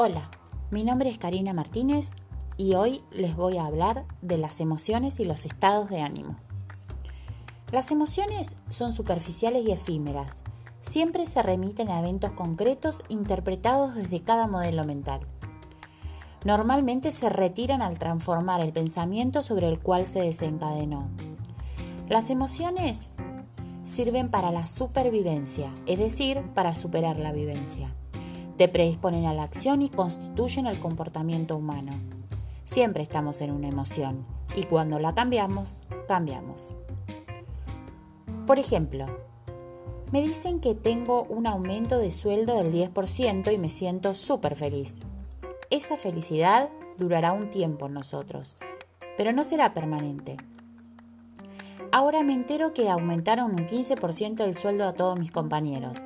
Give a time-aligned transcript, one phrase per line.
[0.00, 0.30] Hola,
[0.70, 2.12] mi nombre es Karina Martínez
[2.56, 6.36] y hoy les voy a hablar de las emociones y los estados de ánimo.
[7.72, 10.44] Las emociones son superficiales y efímeras.
[10.82, 15.18] Siempre se remiten a eventos concretos interpretados desde cada modelo mental.
[16.44, 21.08] Normalmente se retiran al transformar el pensamiento sobre el cual se desencadenó.
[22.08, 23.10] Las emociones
[23.82, 27.92] sirven para la supervivencia, es decir, para superar la vivencia
[28.58, 31.92] te predisponen a la acción y constituyen el comportamiento humano.
[32.64, 34.26] Siempre estamos en una emoción
[34.56, 36.74] y cuando la cambiamos, cambiamos.
[38.48, 39.06] Por ejemplo,
[40.10, 45.00] me dicen que tengo un aumento de sueldo del 10% y me siento súper feliz.
[45.70, 48.56] Esa felicidad durará un tiempo en nosotros,
[49.16, 50.36] pero no será permanente.
[51.92, 56.02] Ahora me entero que aumentaron un 15% el sueldo a todos mis compañeros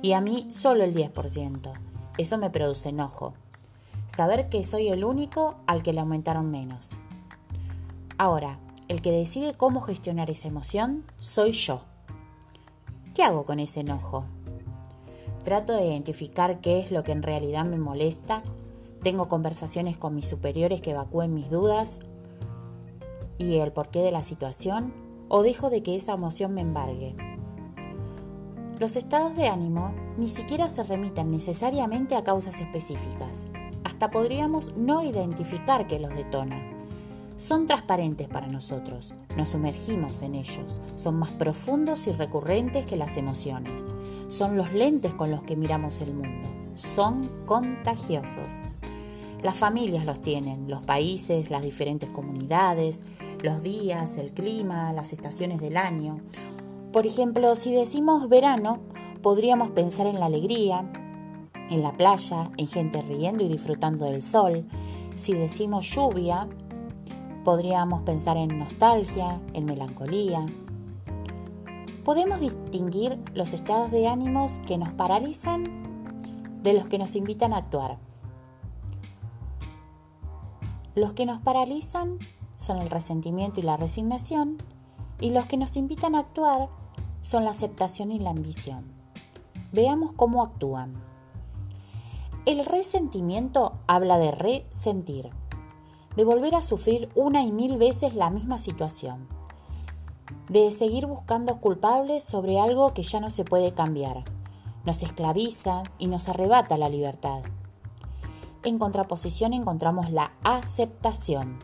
[0.00, 1.87] y a mí solo el 10%.
[2.18, 3.32] Eso me produce enojo.
[4.08, 6.96] Saber que soy el único al que le aumentaron menos.
[8.18, 11.82] Ahora, el que decide cómo gestionar esa emoción soy yo.
[13.14, 14.24] ¿Qué hago con ese enojo?
[15.44, 18.42] Trato de identificar qué es lo que en realidad me molesta.
[19.02, 22.00] Tengo conversaciones con mis superiores que evacúen mis dudas
[23.38, 24.92] y el porqué de la situación
[25.28, 27.27] o dejo de que esa emoción me embargue.
[28.78, 33.48] Los estados de ánimo ni siquiera se remiten necesariamente a causas específicas.
[33.82, 36.62] Hasta podríamos no identificar qué los detona.
[37.36, 43.16] Son transparentes para nosotros, nos sumergimos en ellos, son más profundos y recurrentes que las
[43.16, 43.84] emociones,
[44.28, 48.52] son los lentes con los que miramos el mundo, son contagiosos.
[49.42, 53.02] Las familias los tienen, los países, las diferentes comunidades,
[53.42, 56.20] los días, el clima, las estaciones del año
[56.92, 58.80] por ejemplo, si decimos verano,
[59.22, 60.90] podríamos pensar en la alegría,
[61.70, 64.66] en la playa, en gente riendo y disfrutando del sol.
[65.16, 66.48] Si decimos lluvia,
[67.44, 70.46] podríamos pensar en nostalgia, en melancolía.
[72.04, 75.64] Podemos distinguir los estados de ánimos que nos paralizan
[76.62, 77.98] de los que nos invitan a actuar.
[80.94, 82.18] Los que nos paralizan
[82.56, 84.56] son el resentimiento y la resignación
[85.20, 86.77] y los que nos invitan a actuar
[87.22, 88.84] son la aceptación y la ambición.
[89.72, 90.94] Veamos cómo actúan.
[92.46, 95.30] El resentimiento habla de resentir,
[96.16, 99.28] de volver a sufrir una y mil veces la misma situación,
[100.48, 104.24] de seguir buscando culpables sobre algo que ya no se puede cambiar,
[104.84, 107.42] nos esclaviza y nos arrebata la libertad.
[108.64, 111.58] En contraposición encontramos la aceptación,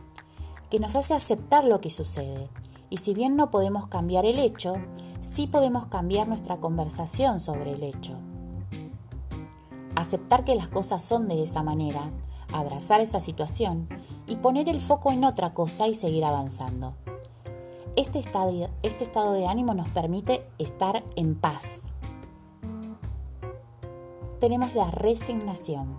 [0.69, 2.49] que nos hace aceptar lo que sucede
[2.89, 4.75] y si bien no podemos cambiar el hecho,
[5.25, 8.13] sí podemos cambiar nuestra conversación sobre el hecho.
[9.95, 12.11] Aceptar que las cosas son de esa manera,
[12.53, 13.89] abrazar esa situación
[14.27, 16.93] y poner el foco en otra cosa y seguir avanzando.
[17.95, 21.87] Este estado, este estado de ánimo nos permite estar en paz.
[24.39, 25.97] Tenemos la resignación.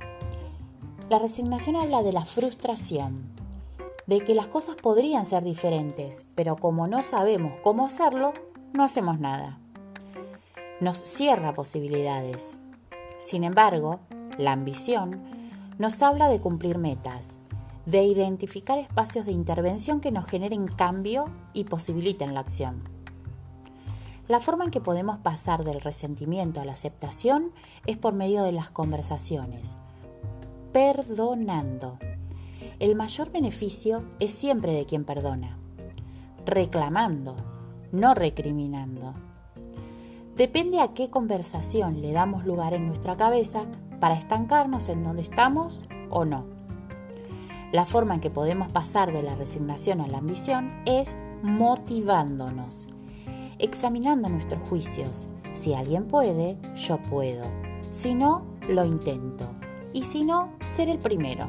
[1.09, 3.33] La resignación habla de la frustración,
[4.07, 8.33] de que las cosas podrían ser diferentes, pero como no sabemos cómo hacerlo,
[8.73, 9.59] no hacemos nada.
[10.81, 12.57] Nos cierra posibilidades.
[13.19, 14.01] Sin embargo,
[14.39, 15.23] la ambición
[15.79, 17.39] nos habla de cumplir metas,
[17.87, 22.83] de identificar espacios de intervención que nos generen cambio y posibiliten la acción.
[24.29, 27.53] La forma en que podemos pasar del resentimiento a la aceptación
[27.87, 29.77] es por medio de las conversaciones,
[30.73, 31.99] perdonando
[32.79, 35.57] el mayor beneficio es siempre de quien perdona,
[36.45, 37.35] reclamando,
[37.97, 39.15] no recriminando.
[40.37, 43.63] Depende a qué conversación le damos lugar en nuestra cabeza
[44.01, 46.45] para estancarnos en donde estamos o no.
[47.73, 52.89] La forma en que podemos pasar de la resignación a la ambición es motivándonos,
[53.59, 55.29] examinando nuestros juicios.
[55.55, 57.45] Si alguien puede, yo puedo.
[57.91, 59.49] Si no, lo intento.
[59.93, 61.49] Y si no, ser el primero.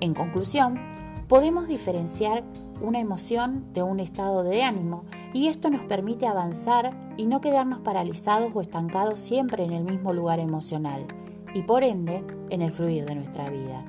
[0.00, 0.80] En conclusión,
[1.28, 2.42] podemos diferenciar
[2.80, 7.80] una emoción de un estado de ánimo y esto nos permite avanzar y no quedarnos
[7.80, 11.06] paralizados o estancados siempre en el mismo lugar emocional
[11.54, 13.84] y por ende en el fluir de nuestra vida.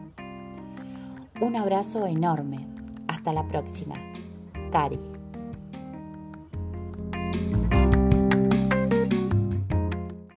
[1.42, 2.68] Un abrazo enorme.
[3.08, 3.96] Hasta la próxima.
[4.72, 5.13] Cari.